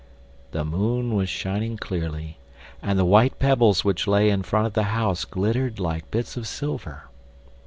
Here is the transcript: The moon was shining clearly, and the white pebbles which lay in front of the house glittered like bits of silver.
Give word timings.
The 0.49 0.65
moon 0.65 1.13
was 1.13 1.29
shining 1.29 1.77
clearly, 1.77 2.39
and 2.81 2.97
the 2.97 3.05
white 3.05 3.37
pebbles 3.37 3.85
which 3.85 4.07
lay 4.07 4.31
in 4.31 4.41
front 4.41 4.65
of 4.65 4.73
the 4.73 4.85
house 4.97 5.25
glittered 5.25 5.79
like 5.79 6.09
bits 6.09 6.35
of 6.35 6.47
silver. 6.47 7.03